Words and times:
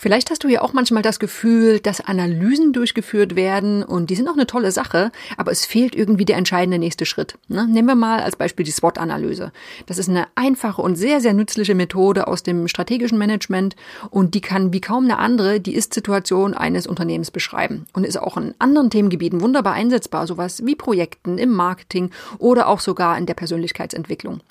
Vielleicht 0.00 0.30
hast 0.30 0.44
du 0.44 0.48
ja 0.48 0.62
auch 0.62 0.72
manchmal 0.72 1.02
das 1.02 1.18
Gefühl, 1.18 1.80
dass 1.80 2.00
Analysen 2.00 2.72
durchgeführt 2.72 3.34
werden 3.34 3.82
und 3.82 4.10
die 4.10 4.14
sind 4.14 4.28
auch 4.28 4.34
eine 4.34 4.46
tolle 4.46 4.70
Sache, 4.70 5.10
aber 5.36 5.50
es 5.50 5.66
fehlt 5.66 5.96
irgendwie 5.96 6.24
der 6.24 6.36
entscheidende 6.36 6.78
nächste 6.78 7.04
Schritt. 7.04 7.36
Ne? 7.48 7.66
Nehmen 7.66 7.88
wir 7.88 7.96
mal 7.96 8.20
als 8.20 8.36
Beispiel 8.36 8.64
die 8.64 8.70
SWOT-Analyse. 8.70 9.50
Das 9.86 9.98
ist 9.98 10.08
eine 10.08 10.28
einfache 10.36 10.80
und 10.80 10.94
sehr, 10.94 11.20
sehr 11.20 11.34
nützliche 11.34 11.74
Methode 11.74 12.28
aus 12.28 12.44
dem 12.44 12.68
strategischen 12.68 13.18
Management 13.18 13.74
und 14.08 14.36
die 14.36 14.40
kann 14.40 14.72
wie 14.72 14.80
kaum 14.80 15.02
eine 15.02 15.18
andere 15.18 15.58
die 15.58 15.74
Ist-Situation 15.74 16.54
eines 16.54 16.86
Unternehmens 16.86 17.32
beschreiben 17.32 17.86
und 17.92 18.06
ist 18.06 18.18
auch 18.18 18.36
in 18.36 18.54
anderen 18.60 18.90
Themengebieten 18.90 19.40
wunderbar 19.40 19.72
einsetzbar, 19.72 20.28
sowas 20.28 20.64
wie 20.64 20.76
Projekten 20.76 21.38
im 21.38 21.50
Marketing 21.50 22.12
oder 22.38 22.68
auch 22.68 22.78
sogar 22.78 23.18
in 23.18 23.26
der 23.26 23.34
Persönlichkeitsentwicklung. 23.34 24.42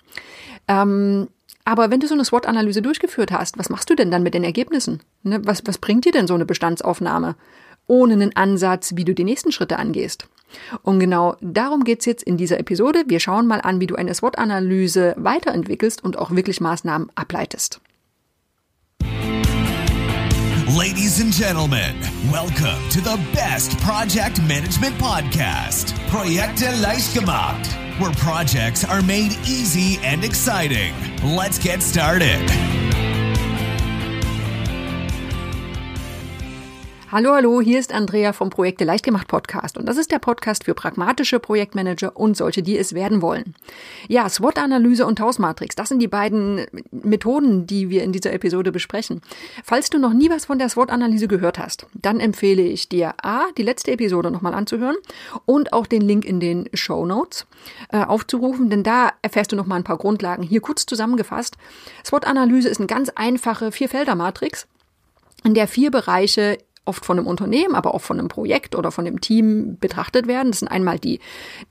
Ähm, 0.68 1.30
aber 1.68 1.92
wenn 1.92 2.00
du 2.00 2.08
so 2.08 2.14
eine 2.14 2.24
SWOT-Analyse 2.24 2.82
durchgeführt 2.82 3.30
hast, 3.34 3.60
was 3.60 3.70
machst 3.70 3.90
du 3.90 3.96
denn 3.96 4.10
dann 4.10 4.24
mit 4.24 4.34
den 4.34 4.46
Ergebnissen? 4.46 5.02
Ne? 5.24 5.42
Was, 5.44 5.64
was 5.66 5.80
bringt 5.80 6.06
dir 6.06 6.14
denn 6.14 6.26
so 6.26 6.34
eine 6.34 6.46
Bestandsaufnahme? 6.46 7.36
Ohne 7.88 8.14
einen 8.14 8.34
Ansatz, 8.38 8.94
wie 8.96 9.04
du 9.04 9.14
die 9.14 9.26
nächsten 9.26 9.52
Schritte 9.52 9.78
angehst. 9.78 10.30
Und 10.82 11.02
genau 11.02 11.36
darum 11.42 11.84
geht's 11.84 12.06
jetzt 12.06 12.24
in 12.24 12.38
dieser 12.38 12.58
Episode. 12.58 13.04
Wir 13.08 13.20
schauen 13.20 13.48
mal 13.48 13.60
an, 13.60 13.82
wie 13.82 13.88
du 13.88 13.96
eine 13.96 14.14
SWOT-Analyse 14.14 15.16
weiterentwickelst 15.18 16.02
und 16.06 16.18
auch 16.18 16.32
wirklich 16.32 16.62
Maßnahmen 16.62 17.10
ableitest. 17.16 17.82
Ladies 20.78 21.20
and 21.20 21.34
gentlemen, 21.34 21.96
welcome 22.32 22.80
to 22.92 23.02
the 23.02 23.18
best 23.34 23.78
project 23.80 24.42
management 24.48 24.98
podcast, 25.00 25.94
Projekte 26.10 26.68
leicht 26.82 27.14
gemacht 27.14 27.78
where 28.00 28.12
projects 28.12 28.84
are 28.84 29.02
made 29.02 29.34
easy 29.48 30.00
and 30.04 30.24
exciting. 30.24 30.94
Let's 31.24 31.58
get 31.58 31.82
started. 31.82 32.87
Hallo, 37.10 37.34
hallo, 37.34 37.62
hier 37.62 37.80
ist 37.80 37.94
Andrea 37.94 38.34
vom 38.34 38.50
Projekte 38.50 38.84
Leichtgemacht 38.84 39.30
Podcast 39.30 39.78
und 39.78 39.86
das 39.86 39.96
ist 39.96 40.12
der 40.12 40.20
Podcast 40.20 40.66
für 40.66 40.74
pragmatische 40.74 41.40
Projektmanager 41.40 42.18
und 42.18 42.36
solche, 42.36 42.62
die 42.62 42.78
es 42.78 42.94
werden 42.94 43.22
wollen. 43.22 43.56
Ja, 44.10 44.28
SWOT-Analyse 44.28 45.06
und 45.06 45.22
Hausmatrix, 45.22 45.76
das 45.76 45.88
sind 45.88 46.00
die 46.00 46.10
beiden 46.10 46.66
Methoden, 46.92 47.66
die 47.66 47.90
wir 47.90 48.04
in 48.04 48.12
dieser 48.12 48.34
Episode 48.34 48.74
besprechen. 48.74 49.22
Falls 49.64 49.90
du 49.90 50.00
noch 50.00 50.12
nie 50.12 50.30
was 50.30 50.44
von 50.44 50.60
der 50.60 50.68
SWOT-Analyse 50.68 51.30
gehört 51.30 51.60
hast, 51.60 51.88
dann 51.94 52.20
empfehle 52.20 52.64
ich 52.64 52.90
dir 52.90 53.14
A, 53.24 53.46
die 53.58 53.64
letzte 53.64 53.92
Episode 53.92 54.30
nochmal 54.30 54.54
anzuhören 54.54 54.98
und 55.46 55.72
auch 55.72 55.88
den 55.88 56.02
Link 56.02 56.26
in 56.26 56.42
den 56.42 56.70
Show 56.74 57.06
Notes 57.06 57.48
äh, 57.90 58.04
aufzurufen, 58.04 58.70
denn 58.70 58.84
da 58.84 59.14
erfährst 59.22 59.54
du 59.54 59.56
nochmal 59.56 59.80
ein 59.80 59.86
paar 59.86 59.98
Grundlagen. 59.98 60.44
Hier 60.44 60.60
kurz 60.60 60.86
zusammengefasst. 60.86 61.56
SWOT-Analyse 62.04 62.68
ist 62.68 62.80
eine 62.82 62.88
ganz 62.88 63.08
einfache 63.16 63.72
Vierfelder-Matrix 63.72 64.68
in 65.44 65.54
der 65.54 65.70
vier 65.70 65.92
Bereiche 65.92 66.58
oft 66.88 67.06
von 67.06 67.18
einem 67.18 67.28
Unternehmen, 67.28 67.76
aber 67.76 67.94
auch 67.94 68.02
von 68.02 68.20
einem 68.20 68.28
Projekt 68.28 68.76
oder 68.76 68.92
von 68.92 69.06
einem 69.06 69.22
Team 69.22 69.78
betrachtet 69.80 70.28
werden. 70.28 70.52
Das 70.52 70.60
sind 70.60 70.68
einmal 70.68 71.00
die, 71.00 71.20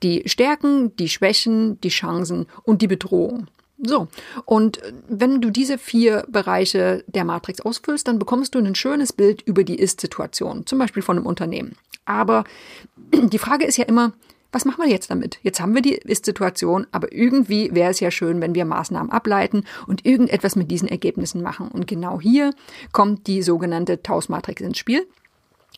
die 0.03 0.23
Stärken, 0.25 0.95
die 0.97 1.09
Schwächen, 1.09 1.79
die 1.81 1.89
Chancen 1.89 2.47
und 2.63 2.81
die 2.81 2.87
Bedrohung. 2.87 3.47
So, 3.79 4.07
und 4.45 4.79
wenn 5.07 5.39
du 5.39 5.51
diese 5.51 5.77
vier 5.77 6.25
Bereiche 6.29 7.03
der 7.07 7.25
Matrix 7.25 7.61
ausfüllst, 7.61 8.07
dann 8.07 8.17
bekommst 8.17 8.55
du 8.55 8.59
ein 8.59 8.73
schönes 8.73 9.13
Bild 9.13 9.43
über 9.43 9.63
die 9.63 9.75
Ist-Situation, 9.77 10.65
zum 10.65 10.79
Beispiel 10.79 11.03
von 11.03 11.17
einem 11.17 11.27
Unternehmen. 11.27 11.75
Aber 12.05 12.43
die 13.13 13.37
Frage 13.37 13.65
ist 13.65 13.77
ja 13.77 13.85
immer, 13.85 14.13
was 14.51 14.65
machen 14.65 14.83
wir 14.83 14.89
jetzt 14.89 15.11
damit? 15.11 15.39
Jetzt 15.43 15.59
haben 15.59 15.75
wir 15.75 15.81
die 15.81 15.95
Ist-Situation, 15.95 16.87
aber 16.91 17.11
irgendwie 17.11 17.73
wäre 17.73 17.91
es 17.91 17.99
ja 17.99 18.11
schön, 18.11 18.41
wenn 18.41 18.55
wir 18.55 18.65
Maßnahmen 18.65 19.11
ableiten 19.11 19.63
und 19.87 20.05
irgendetwas 20.05 20.55
mit 20.55 20.71
diesen 20.71 20.87
Ergebnissen 20.87 21.41
machen. 21.41 21.67
Und 21.67 21.87
genau 21.87 22.21
hier 22.21 22.53
kommt 22.91 23.27
die 23.27 23.41
sogenannte 23.41 24.01
Taus-Matrix 24.01 24.61
ins 24.61 24.77
Spiel, 24.77 25.05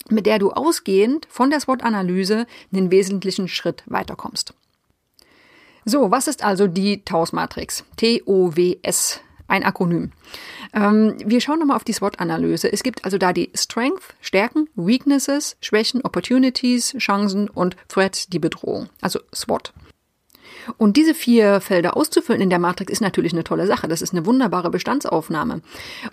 mit 0.10 0.26
der 0.26 0.40
du 0.40 0.52
ausgehend 0.52 1.28
von 1.30 1.50
der 1.50 1.60
SWOT-Analyse 1.60 2.46
einen 2.72 2.92
wesentlichen 2.92 3.48
Schritt 3.48 3.84
weiterkommst. 3.88 4.54
So, 5.86 6.12
was 6.12 6.28
ist 6.28 6.44
also 6.44 6.68
die 6.68 7.04
Taus-Matrix? 7.04 7.84
T-O-W-S, 7.98 9.22
ein 9.50 9.64
Akronym. 9.64 10.12
Ähm, 10.74 11.16
wir 11.26 11.42
schauen 11.42 11.60
nochmal 11.60 11.76
auf 11.76 11.84
die 11.84 11.94
SWOT-Analyse. 11.94 12.72
Es 12.72 12.84
gibt 12.84 13.06
also 13.06 13.18
da 13.18 13.34
die 13.34 13.52
Strength, 13.56 14.16
Stärken, 14.22 14.70
Weaknesses, 14.76 15.58
Schwächen, 15.62 16.02
Opportunities, 16.04 16.96
Chancen 16.98 17.50
und 17.50 17.76
Threat, 17.88 18.32
die 18.32 18.40
Bedrohung. 18.40 18.90
Also 19.02 19.20
SWOT. 19.34 19.74
Und 20.78 20.98
diese 20.98 21.16
vier 21.16 21.62
Felder 21.62 21.98
auszufüllen 21.98 22.42
in 22.42 22.50
der 22.50 22.60
Matrix 22.60 22.92
ist 22.92 23.02
natürlich 23.02 23.34
eine 23.34 23.44
tolle 23.44 23.66
Sache. 23.66 23.88
Das 23.88 24.02
ist 24.02 24.14
eine 24.14 24.26
wunderbare 24.26 24.70
Bestandsaufnahme 24.70 25.62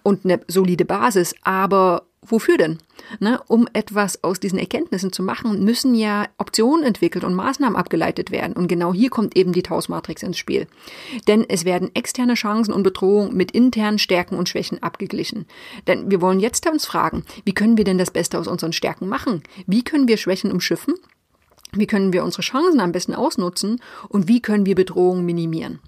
und 0.02 0.24
eine 0.24 0.40
solide 0.48 0.84
Basis. 0.84 1.34
Aber 1.42 2.06
wofür 2.28 2.56
denn? 2.56 2.78
Ne, 3.20 3.40
um 3.46 3.68
etwas 3.72 4.24
aus 4.24 4.40
diesen 4.40 4.58
Erkenntnissen 4.58 5.12
zu 5.12 5.22
machen, 5.22 5.64
müssen 5.64 5.94
ja 5.94 6.26
Optionen 6.38 6.84
entwickelt 6.84 7.24
und 7.24 7.34
Maßnahmen 7.34 7.76
abgeleitet 7.76 8.30
werden. 8.30 8.54
Und 8.54 8.68
genau 8.68 8.92
hier 8.92 9.10
kommt 9.10 9.36
eben 9.36 9.52
die 9.52 9.62
Tausmatrix 9.62 10.22
ins 10.22 10.38
Spiel. 10.38 10.66
Denn 11.28 11.44
es 11.48 11.64
werden 11.64 11.94
externe 11.94 12.34
Chancen 12.34 12.72
und 12.72 12.82
Bedrohungen 12.82 13.36
mit 13.36 13.52
internen 13.52 13.98
Stärken 13.98 14.36
und 14.36 14.48
Schwächen 14.48 14.82
abgeglichen. 14.82 15.46
Denn 15.86 16.10
wir 16.10 16.20
wollen 16.20 16.40
jetzt 16.40 16.66
uns 16.68 16.86
fragen, 16.86 17.24
wie 17.44 17.54
können 17.54 17.76
wir 17.76 17.84
denn 17.84 17.98
das 17.98 18.10
Beste 18.10 18.38
aus 18.38 18.48
unseren 18.48 18.72
Stärken 18.72 19.08
machen? 19.08 19.42
Wie 19.66 19.84
können 19.84 20.08
wir 20.08 20.16
Schwächen 20.16 20.50
umschiffen? 20.50 20.94
Wie 21.72 21.86
können 21.86 22.12
wir 22.12 22.24
unsere 22.24 22.42
Chancen 22.42 22.80
am 22.80 22.92
besten 22.92 23.14
ausnutzen? 23.14 23.80
Und 24.08 24.28
wie 24.28 24.40
können 24.40 24.66
wir 24.66 24.74
Bedrohungen 24.74 25.24
minimieren? 25.24 25.80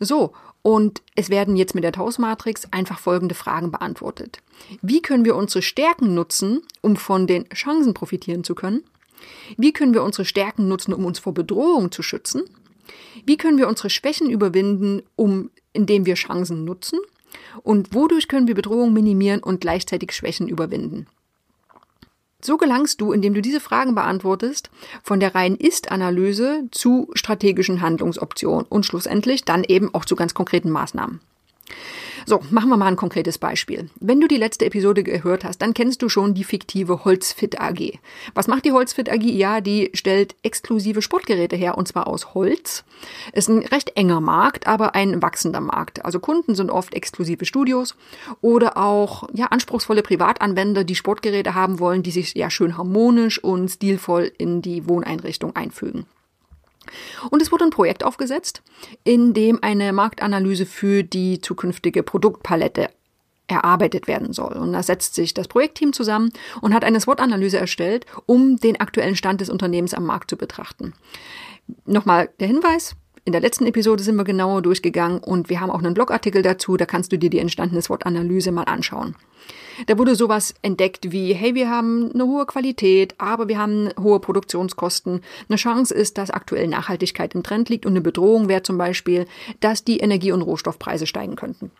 So, 0.00 0.32
und 0.66 1.00
es 1.14 1.30
werden 1.30 1.54
jetzt 1.54 1.76
mit 1.76 1.84
der 1.84 1.92
Tausmatrix 1.92 2.66
einfach 2.72 2.98
folgende 2.98 3.36
Fragen 3.36 3.70
beantwortet. 3.70 4.42
Wie 4.82 5.00
können 5.00 5.24
wir 5.24 5.36
unsere 5.36 5.62
Stärken 5.62 6.12
nutzen, 6.16 6.60
um 6.80 6.96
von 6.96 7.28
den 7.28 7.48
Chancen 7.50 7.94
profitieren 7.94 8.42
zu 8.42 8.56
können? 8.56 8.82
Wie 9.56 9.72
können 9.72 9.94
wir 9.94 10.02
unsere 10.02 10.24
Stärken 10.24 10.66
nutzen, 10.66 10.92
um 10.92 11.04
uns 11.04 11.20
vor 11.20 11.34
Bedrohung 11.34 11.92
zu 11.92 12.02
schützen? 12.02 12.42
Wie 13.24 13.36
können 13.36 13.58
wir 13.58 13.68
unsere 13.68 13.90
Schwächen 13.90 14.28
überwinden, 14.28 15.02
um, 15.14 15.50
indem 15.72 16.04
wir 16.04 16.14
Chancen 16.14 16.64
nutzen? 16.64 16.98
Und 17.62 17.94
wodurch 17.94 18.26
können 18.26 18.48
wir 18.48 18.56
Bedrohung 18.56 18.92
minimieren 18.92 19.44
und 19.44 19.60
gleichzeitig 19.60 20.10
Schwächen 20.10 20.48
überwinden? 20.48 21.06
So 22.46 22.58
gelangst 22.58 23.00
du, 23.00 23.10
indem 23.10 23.34
du 23.34 23.42
diese 23.42 23.58
Fragen 23.58 23.96
beantwortest, 23.96 24.70
von 25.02 25.18
der 25.18 25.34
reinen 25.34 25.56
Ist-Analyse 25.56 26.68
zu 26.70 27.10
strategischen 27.14 27.80
Handlungsoptionen 27.80 28.66
und 28.68 28.86
schlussendlich 28.86 29.44
dann 29.44 29.64
eben 29.64 29.92
auch 29.92 30.04
zu 30.04 30.14
ganz 30.14 30.32
konkreten 30.32 30.70
Maßnahmen. 30.70 31.18
So, 32.28 32.40
machen 32.50 32.70
wir 32.70 32.76
mal 32.76 32.86
ein 32.86 32.96
konkretes 32.96 33.38
Beispiel. 33.38 33.88
Wenn 34.00 34.20
du 34.20 34.26
die 34.26 34.36
letzte 34.36 34.64
Episode 34.64 35.04
gehört 35.04 35.44
hast, 35.44 35.58
dann 35.58 35.74
kennst 35.74 36.02
du 36.02 36.08
schon 36.08 36.34
die 36.34 36.42
fiktive 36.42 37.04
Holzfit 37.04 37.60
AG. 37.60 38.00
Was 38.34 38.48
macht 38.48 38.64
die 38.64 38.72
Holzfit 38.72 39.08
AG? 39.08 39.22
Ja, 39.22 39.60
die 39.60 39.90
stellt 39.94 40.34
exklusive 40.42 41.02
Sportgeräte 41.02 41.54
her 41.54 41.78
und 41.78 41.86
zwar 41.86 42.08
aus 42.08 42.34
Holz. 42.34 42.84
Ist 43.32 43.48
ein 43.48 43.58
recht 43.58 43.96
enger 43.96 44.20
Markt, 44.20 44.66
aber 44.66 44.96
ein 44.96 45.22
wachsender 45.22 45.60
Markt. 45.60 46.04
Also 46.04 46.18
Kunden 46.18 46.56
sind 46.56 46.70
oft 46.70 46.94
exklusive 46.94 47.44
Studios 47.44 47.94
oder 48.40 48.76
auch 48.76 49.28
ja 49.32 49.46
anspruchsvolle 49.46 50.02
Privatanwender, 50.02 50.82
die 50.82 50.96
Sportgeräte 50.96 51.54
haben 51.54 51.78
wollen, 51.78 52.02
die 52.02 52.10
sich 52.10 52.34
ja 52.34 52.50
schön 52.50 52.76
harmonisch 52.76 53.42
und 53.42 53.68
stilvoll 53.68 54.32
in 54.36 54.62
die 54.62 54.88
Wohneinrichtung 54.88 55.54
einfügen. 55.54 56.06
Und 57.30 57.42
es 57.42 57.52
wurde 57.52 57.64
ein 57.64 57.70
Projekt 57.70 58.04
aufgesetzt, 58.04 58.62
in 59.04 59.34
dem 59.34 59.62
eine 59.62 59.92
Marktanalyse 59.92 60.66
für 60.66 61.02
die 61.02 61.40
zukünftige 61.40 62.02
Produktpalette 62.02 62.88
erarbeitet 63.48 64.08
werden 64.08 64.32
soll. 64.32 64.54
Und 64.54 64.72
da 64.72 64.82
setzt 64.82 65.14
sich 65.14 65.34
das 65.34 65.48
Projektteam 65.48 65.92
zusammen 65.92 66.30
und 66.60 66.74
hat 66.74 66.84
eine 66.84 67.00
SWOT-Analyse 67.00 67.58
erstellt, 67.58 68.06
um 68.26 68.56
den 68.56 68.80
aktuellen 68.80 69.16
Stand 69.16 69.40
des 69.40 69.50
Unternehmens 69.50 69.94
am 69.94 70.04
Markt 70.04 70.30
zu 70.30 70.36
betrachten. 70.36 70.94
Nochmal 71.84 72.30
der 72.40 72.48
Hinweis, 72.48 72.96
in 73.26 73.32
der 73.32 73.40
letzten 73.40 73.66
Episode 73.66 74.04
sind 74.04 74.14
wir 74.14 74.22
genauer 74.22 74.62
durchgegangen 74.62 75.18
und 75.18 75.50
wir 75.50 75.60
haben 75.60 75.70
auch 75.70 75.80
einen 75.80 75.94
Blogartikel 75.94 76.42
dazu, 76.42 76.76
da 76.76 76.86
kannst 76.86 77.10
du 77.10 77.18
dir 77.18 77.28
die 77.28 77.40
entstandene 77.40 77.82
SWOT-Analyse 77.82 78.52
mal 78.52 78.62
anschauen. 78.62 79.16
Da 79.88 79.98
wurde 79.98 80.14
sowas 80.14 80.54
entdeckt 80.62 81.10
wie, 81.10 81.34
hey, 81.34 81.56
wir 81.56 81.68
haben 81.68 82.12
eine 82.14 82.24
hohe 82.24 82.46
Qualität, 82.46 83.16
aber 83.18 83.48
wir 83.48 83.58
haben 83.58 83.90
hohe 84.00 84.20
Produktionskosten. 84.20 85.22
Eine 85.48 85.56
Chance 85.56 85.92
ist, 85.92 86.18
dass 86.18 86.30
aktuell 86.30 86.68
Nachhaltigkeit 86.68 87.34
im 87.34 87.42
Trend 87.42 87.68
liegt 87.68 87.84
und 87.84 87.94
eine 87.94 88.00
Bedrohung 88.00 88.48
wäre 88.48 88.62
zum 88.62 88.78
Beispiel, 88.78 89.26
dass 89.58 89.82
die 89.82 89.98
Energie- 89.98 90.30
und 90.30 90.42
Rohstoffpreise 90.42 91.08
steigen 91.08 91.34
könnten. 91.34 91.72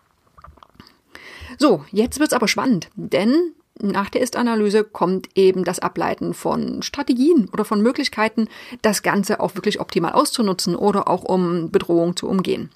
So, 1.57 1.85
jetzt 1.91 2.19
wird's 2.19 2.33
aber 2.33 2.49
spannend, 2.49 2.89
denn 2.95 3.53
nach 3.81 4.09
der 4.09 4.21
Ist-Analyse 4.21 4.83
kommt 4.83 5.29
eben 5.35 5.63
das 5.63 5.79
Ableiten 5.79 6.33
von 6.33 6.81
Strategien 6.81 7.49
oder 7.51 7.65
von 7.65 7.81
Möglichkeiten, 7.81 8.47
das 8.81 9.03
Ganze 9.03 9.39
auch 9.39 9.55
wirklich 9.55 9.79
optimal 9.79 10.13
auszunutzen 10.13 10.75
oder 10.75 11.07
auch 11.07 11.23
um 11.23 11.71
Bedrohung 11.71 12.15
zu 12.15 12.27
umgehen. 12.27 12.69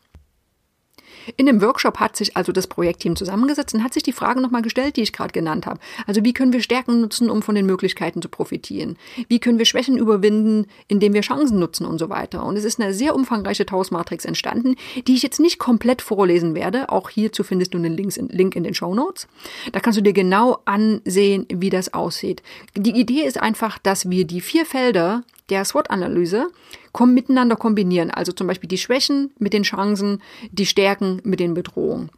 In 1.38 1.46
dem 1.46 1.62
Workshop 1.62 2.00
hat 2.00 2.16
sich 2.16 2.36
also 2.38 2.52
das 2.52 2.68
Projektteam 2.68 3.16
zusammengesetzt 3.16 3.74
und 3.74 3.84
hat 3.84 3.94
sich 3.94 4.04
die 4.04 4.12
Frage 4.12 4.42
nochmal 4.42 4.62
gestellt, 4.62 4.96
die 4.98 5.02
ich 5.02 5.14
gerade 5.14 5.32
genannt 5.32 5.66
habe. 5.66 5.80
Also 6.08 6.24
wie 6.24 6.34
können 6.34 6.54
wir 6.54 6.62
Stärken 6.62 7.02
nutzen, 7.02 7.30
um 7.30 7.42
von 7.42 7.56
den 7.56 7.66
Möglichkeiten 7.66 8.22
zu 8.22 8.30
profitieren? 8.30 8.98
Wie 9.28 9.40
können 9.40 9.58
wir 9.58 9.66
Schwächen 9.66 9.98
überwinden, 9.98 10.68
indem 10.88 11.14
wir 11.14 11.22
Chancen 11.22 11.60
nutzen 11.60 11.86
und 11.86 12.00
so 12.00 12.10
weiter? 12.10 12.46
Und 12.46 12.58
es 12.58 12.64
ist 12.64 12.80
eine 12.80 12.94
sehr 12.94 13.16
umfangreiche 13.16 13.66
Taos-Matrix 13.66 14.26
entstanden, 14.26 14.76
die 15.08 15.16
ich 15.16 15.24
jetzt 15.24 15.40
nicht 15.40 15.60
komplett 15.60 16.02
vorlesen 16.02 16.56
werde. 16.56 16.90
Auch 16.90 17.10
hierzu 17.10 17.44
findest 17.44 17.74
du 17.74 17.78
einen 17.78 17.96
Link 17.96 18.56
in 18.56 18.64
den 18.64 18.74
Show 18.74 18.94
Notes. 18.94 19.28
Da 19.72 19.80
kannst 19.80 19.98
du 19.98 20.04
dir 20.04 20.14
genau 20.14 20.60
ansehen, 20.66 21.46
wie 21.50 21.70
das 21.70 21.94
aussieht. 21.94 22.42
Die 22.76 23.00
Idee 23.00 23.24
ist 23.24 23.42
einfach, 23.42 23.78
dass 23.78 24.10
wir 24.10 24.26
die 24.26 24.42
vier 24.42 24.66
Felder 24.66 25.24
der 25.50 25.66
SWOT-Analyse 25.66 26.48
kommen 26.92 27.14
miteinander 27.14 27.56
kombinieren. 27.56 28.12
Also 28.12 28.32
zum 28.32 28.48
Beispiel 28.48 28.70
die 28.70 28.78
Schwächen 28.78 29.32
mit 29.38 29.54
den 29.54 29.64
Chancen, 29.64 30.22
die 30.52 30.66
Stärken 30.66 31.22
mit 31.24 31.40
den 31.40 31.54
Bedrohungen. 31.54 32.10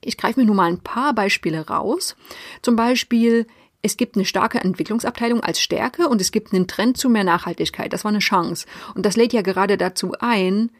Ich 0.00 0.16
greife 0.16 0.40
mir 0.40 0.46
nur 0.46 0.54
mal 0.54 0.70
ein 0.70 0.80
paar 0.80 1.14
Beispiele 1.14 1.66
raus. 1.66 2.16
Zum 2.62 2.76
Beispiel, 2.76 3.46
es 3.82 3.96
gibt 3.96 4.16
eine 4.16 4.24
starke 4.24 4.58
Entwicklungsabteilung 4.58 5.40
als 5.40 5.60
Stärke 5.60 6.08
und 6.08 6.20
es 6.20 6.32
gibt 6.32 6.52
einen 6.52 6.66
Trend 6.66 6.96
zu 6.96 7.08
mehr 7.08 7.24
Nachhaltigkeit. 7.24 7.92
Das 7.92 8.04
war 8.04 8.10
eine 8.10 8.20
Chance. 8.20 8.66
Und 8.94 9.04
das 9.04 9.16
lädt 9.16 9.32
ja 9.32 9.42
gerade 9.42 9.76
dazu 9.76 10.12
ein, 10.20 10.70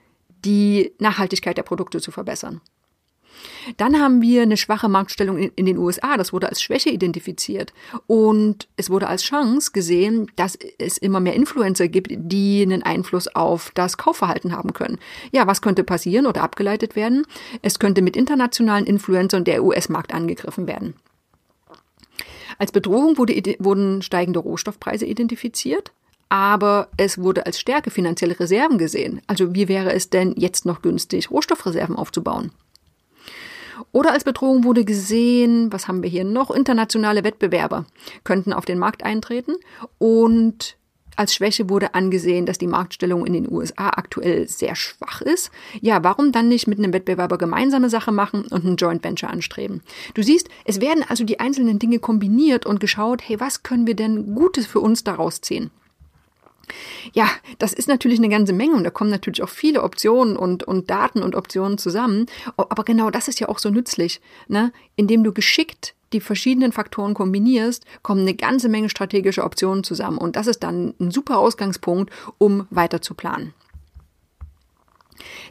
die 0.44 0.92
Nachhaltigkeit 0.98 1.56
der 1.56 1.62
Produkte 1.62 2.00
zu 2.00 2.10
verbessern. 2.10 2.60
Dann 3.76 4.00
haben 4.00 4.22
wir 4.22 4.42
eine 4.42 4.56
schwache 4.56 4.88
Marktstellung 4.88 5.38
in, 5.38 5.50
in, 5.56 5.66
den 5.66 5.78
USA. 5.78 6.16
Das 6.16 6.32
wurde 6.32 6.48
als 6.48 6.62
Schwäche 6.62 6.90
identifiziert. 6.90 7.72
Und 8.06 8.68
es 8.76 8.90
wurde 8.90 9.08
als 9.08 9.22
Chance 9.22 9.72
gesehen, 9.72 10.30
dass 10.36 10.58
es 10.78 10.98
immer 10.98 11.20
mehr 11.20 11.34
Influencer 11.34 11.88
gibt, 11.88 12.08
die 12.10 12.62
einen 12.62 12.82
Einfluss 12.82 13.28
auf 13.28 13.70
das 13.74 13.96
Kaufverhalten 13.96 14.52
haben 14.52 14.72
können. 14.72 14.98
Ja, 15.32 15.46
was 15.46 15.62
könnte 15.62 15.84
passieren 15.84 16.26
oder 16.26 16.42
abgeleitet 16.42 16.96
werden? 16.96 17.26
Es 17.62 17.78
könnte 17.78 18.02
mit 18.02 18.16
internationalen 18.16 18.86
Influencern 18.86 19.44
der 19.44 19.64
US-Markt 19.64 20.14
angegriffen 20.14 20.66
werden. 20.66 20.94
Als 22.58 22.72
Bedrohung 22.72 23.18
wurde, 23.18 23.34
wurden 23.58 24.02
steigende 24.02 24.38
Rohstoffpreise 24.38 25.04
identifiziert 25.04 25.92
aber 26.28 26.88
es 26.96 27.18
wurde 27.18 27.46
als 27.46 27.60
Stärke 27.60 27.90
finanzielle 27.90 28.38
Reserven 28.38 28.78
gesehen. 28.78 29.20
Also 29.26 29.54
wie 29.54 29.68
wäre 29.68 29.92
es 29.92 30.10
denn 30.10 30.34
jetzt 30.36 30.66
noch 30.66 30.82
günstig, 30.82 31.30
Rohstoffreserven 31.30 31.96
aufzubauen? 31.96 32.50
Oder 33.92 34.12
als 34.12 34.24
Bedrohung 34.24 34.64
wurde 34.64 34.84
gesehen, 34.84 35.72
was 35.72 35.88
haben 35.88 36.02
wir 36.02 36.10
hier 36.10 36.24
noch? 36.24 36.50
Internationale 36.50 37.24
Wettbewerber 37.24 37.86
könnten 38.24 38.52
auf 38.52 38.64
den 38.64 38.78
Markt 38.78 39.04
eintreten 39.04 39.56
und 39.98 40.76
als 41.16 41.34
Schwäche 41.34 41.70
wurde 41.70 41.94
angesehen, 41.94 42.44
dass 42.44 42.58
die 42.58 42.66
Marktstellung 42.66 43.26
in 43.26 43.32
den 43.32 43.50
USA 43.50 43.88
aktuell 43.88 44.48
sehr 44.48 44.76
schwach 44.76 45.22
ist. 45.22 45.50
Ja, 45.80 46.04
warum 46.04 46.30
dann 46.30 46.48
nicht 46.48 46.66
mit 46.66 46.78
einem 46.78 46.92
Wettbewerber 46.92 47.38
gemeinsame 47.38 47.88
Sache 47.88 48.12
machen 48.12 48.44
und 48.50 48.64
ein 48.64 48.76
Joint 48.76 49.02
Venture 49.02 49.30
anstreben? 49.30 49.82
Du 50.12 50.22
siehst, 50.22 50.48
es 50.66 50.80
werden 50.80 51.04
also 51.08 51.24
die 51.24 51.40
einzelnen 51.40 51.78
Dinge 51.78 51.98
kombiniert 51.98 52.66
und 52.66 52.80
geschaut, 52.80 53.22
hey, 53.26 53.40
was 53.40 53.62
können 53.62 53.86
wir 53.86 53.96
denn 53.96 54.34
Gutes 54.34 54.66
für 54.66 54.80
uns 54.80 55.04
daraus 55.04 55.40
ziehen? 55.40 55.70
Ja, 57.12 57.28
das 57.58 57.72
ist 57.72 57.88
natürlich 57.88 58.18
eine 58.18 58.28
ganze 58.28 58.52
Menge 58.52 58.74
und 58.74 58.84
da 58.84 58.90
kommen 58.90 59.10
natürlich 59.10 59.42
auch 59.42 59.48
viele 59.48 59.82
Optionen 59.82 60.36
und, 60.36 60.64
und 60.64 60.90
Daten 60.90 61.22
und 61.22 61.34
Optionen 61.34 61.78
zusammen. 61.78 62.26
Aber 62.56 62.84
genau 62.84 63.10
das 63.10 63.28
ist 63.28 63.40
ja 63.40 63.48
auch 63.48 63.58
so 63.58 63.70
nützlich, 63.70 64.20
ne? 64.48 64.72
Indem 64.96 65.24
du 65.24 65.32
geschickt 65.32 65.94
die 66.12 66.20
verschiedenen 66.20 66.72
Faktoren 66.72 67.14
kombinierst, 67.14 67.84
kommen 68.02 68.22
eine 68.22 68.34
ganze 68.34 68.68
Menge 68.68 68.88
strategische 68.88 69.44
Optionen 69.44 69.84
zusammen. 69.84 70.18
Und 70.18 70.36
das 70.36 70.46
ist 70.46 70.62
dann 70.62 70.94
ein 71.00 71.10
super 71.10 71.38
Ausgangspunkt, 71.38 72.12
um 72.38 72.66
weiter 72.70 73.02
zu 73.02 73.14
planen. 73.14 73.54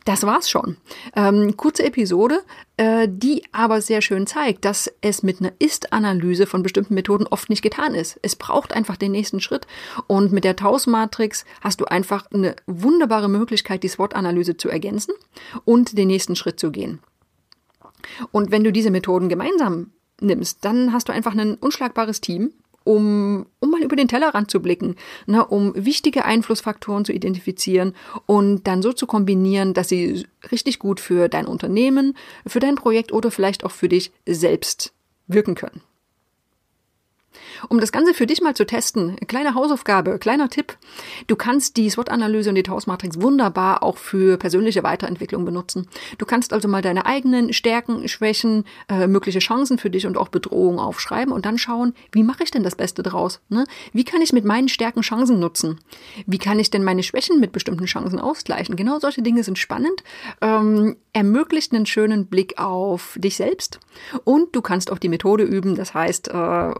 Das 0.03 0.23
war's 0.23 0.49
schon. 0.49 0.77
Ähm, 1.15 1.55
kurze 1.55 1.83
Episode, 1.83 2.41
äh, 2.77 3.07
die 3.09 3.43
aber 3.51 3.81
sehr 3.81 4.01
schön 4.01 4.27
zeigt, 4.27 4.65
dass 4.65 4.91
es 5.01 5.23
mit 5.23 5.39
einer 5.39 5.53
Ist-Analyse 5.59 6.45
von 6.45 6.63
bestimmten 6.63 6.93
Methoden 6.93 7.27
oft 7.27 7.49
nicht 7.49 7.61
getan 7.61 7.95
ist. 7.95 8.19
Es 8.21 8.35
braucht 8.35 8.73
einfach 8.73 8.97
den 8.97 9.11
nächsten 9.11 9.39
Schritt. 9.39 9.65
Und 10.07 10.31
mit 10.31 10.43
der 10.43 10.55
Taus-Matrix 10.55 11.45
hast 11.61 11.79
du 11.79 11.85
einfach 11.85 12.25
eine 12.31 12.55
wunderbare 12.67 13.29
Möglichkeit, 13.29 13.83
die 13.83 13.87
SWOT-Analyse 13.87 14.57
zu 14.57 14.69
ergänzen 14.69 15.13
und 15.63 15.97
den 15.97 16.07
nächsten 16.07 16.35
Schritt 16.35 16.59
zu 16.59 16.71
gehen. 16.71 16.99
Und 18.31 18.51
wenn 18.51 18.63
du 18.63 18.71
diese 18.71 18.91
Methoden 18.91 19.29
gemeinsam 19.29 19.91
nimmst, 20.21 20.63
dann 20.63 20.93
hast 20.93 21.09
du 21.09 21.13
einfach 21.13 21.35
ein 21.35 21.55
unschlagbares 21.55 22.21
Team, 22.21 22.53
um, 22.85 23.47
um 23.59 23.69
mal 23.69 23.83
über 23.83 23.97
den 23.97 24.07
Tellerrand 24.07 24.49
zu 24.49 24.61
blicken, 24.61 24.95
ne, 25.25 25.45
um 25.45 25.73
wichtige 25.75 26.23
Einflussfaktoren 26.23 27.03
zu 27.03 27.11
identifizieren 27.11 27.93
und 28.25 28.65
dann 28.67 28.81
so 28.81 28.93
zu 28.93 29.07
kombinieren, 29.07 29.73
dass 29.73 29.89
sie 29.89 30.25
richtig 30.51 30.79
gut 30.79 31.01
für 31.01 31.27
dein 31.27 31.47
Unternehmen, 31.47 32.15
für 32.47 32.61
dein 32.61 32.75
Projekt 32.75 33.11
oder 33.11 33.31
vielleicht 33.31 33.65
auch 33.65 33.71
für 33.71 33.89
dich 33.89 34.13
selbst 34.25 34.93
wirken 35.27 35.55
können. 35.55 35.81
Um 37.69 37.79
das 37.79 37.91
Ganze 37.91 38.13
für 38.13 38.27
dich 38.27 38.41
mal 38.41 38.55
zu 38.55 38.65
testen, 38.65 39.15
kleine 39.27 39.55
Hausaufgabe, 39.55 40.19
kleiner 40.19 40.49
Tipp. 40.49 40.77
Du 41.27 41.35
kannst 41.35 41.77
die 41.77 41.89
SWOT-Analyse 41.89 42.49
und 42.49 42.55
die 42.55 42.63
Taos-Matrix 42.63 43.21
wunderbar 43.21 43.83
auch 43.83 43.97
für 43.97 44.37
persönliche 44.37 44.83
Weiterentwicklung 44.83 45.45
benutzen. 45.45 45.87
Du 46.17 46.25
kannst 46.25 46.53
also 46.53 46.67
mal 46.67 46.81
deine 46.81 47.05
eigenen 47.05 47.53
Stärken, 47.53 48.07
Schwächen, 48.07 48.65
äh, 48.89 49.07
mögliche 49.07 49.39
Chancen 49.39 49.77
für 49.77 49.89
dich 49.89 50.05
und 50.05 50.17
auch 50.17 50.29
Bedrohungen 50.29 50.79
aufschreiben 50.79 51.33
und 51.33 51.45
dann 51.45 51.57
schauen, 51.57 51.93
wie 52.11 52.23
mache 52.23 52.43
ich 52.43 52.51
denn 52.51 52.63
das 52.63 52.75
Beste 52.75 53.03
draus? 53.03 53.41
Ne? 53.49 53.65
Wie 53.93 54.03
kann 54.03 54.21
ich 54.21 54.33
mit 54.33 54.45
meinen 54.45 54.69
Stärken 54.69 55.01
Chancen 55.01 55.39
nutzen? 55.39 55.79
Wie 56.25 56.37
kann 56.37 56.59
ich 56.59 56.69
denn 56.69 56.83
meine 56.83 57.03
Schwächen 57.03 57.39
mit 57.39 57.51
bestimmten 57.51 57.85
Chancen 57.85 58.19
ausgleichen? 58.19 58.75
Genau 58.75 58.99
solche 58.99 59.21
Dinge 59.21 59.43
sind 59.43 59.57
spannend, 59.57 60.03
ähm, 60.41 60.95
ermöglicht 61.13 61.73
einen 61.73 61.85
schönen 61.85 62.27
Blick 62.27 62.59
auf 62.59 63.17
dich 63.19 63.37
selbst 63.37 63.79
und 64.23 64.55
du 64.55 64.61
kannst 64.61 64.91
auch 64.91 64.99
die 64.99 65.09
Methode 65.09 65.43
üben. 65.43 65.75
Das 65.75 65.93
heißt, 65.93 66.27
äh, 66.29 66.73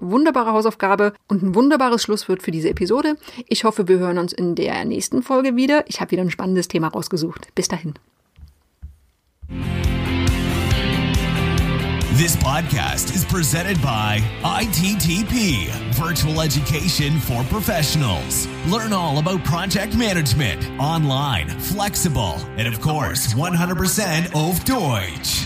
wunderbare 0.45 0.53
Hausaufgabe 0.53 1.13
und 1.27 1.43
ein 1.43 1.55
wunderbares 1.55 2.03
Schlusswort 2.03 2.41
für 2.41 2.51
diese 2.51 2.69
Episode. 2.69 3.15
Ich 3.47 3.63
hoffe, 3.63 3.87
wir 3.87 3.97
hören 3.97 4.17
uns 4.17 4.33
in 4.33 4.55
der 4.55 4.85
nächsten 4.85 5.23
Folge 5.23 5.55
wieder. 5.55 5.83
Ich 5.87 5.99
habe 5.99 6.11
wieder 6.11 6.21
ein 6.21 6.31
spannendes 6.31 6.67
Thema 6.67 6.89
rausgesucht. 6.89 7.49
Bis 7.55 7.67
dahin. 7.67 7.95
This 12.17 12.37
podcast 12.37 13.13
is 13.13 13.25
presented 13.25 13.81
by 13.81 14.21
ITTP, 14.41 15.67
Virtual 15.95 16.39
Education 16.39 17.19
for 17.19 17.43
Professionals. 17.49 18.47
Learn 18.69 18.93
all 18.93 19.17
about 19.17 19.43
project 19.43 19.97
management, 19.97 20.65
online, 20.79 21.49
flexible, 21.59 22.37
and 22.57 22.69
of 22.69 22.79
course, 22.79 23.33
100% 23.33 24.33
auf 24.33 24.63
Deutsch. 24.63 25.45